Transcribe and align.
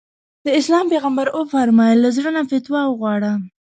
د 0.45 0.47
اسلام 0.59 0.85
پيغمبر 0.93 1.27
ص 1.31 1.33
وفرمايل 1.39 1.97
له 2.03 2.09
زړه 2.17 2.29
نه 2.37 2.43
فتوا 2.51 2.81
وغواړه. 2.87 3.31